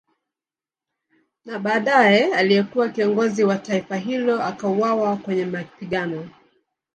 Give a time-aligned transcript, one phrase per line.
[1.45, 6.29] Na badae aliyekuwa kiongozi wa taifa hilo akauwawa kwenye mapigano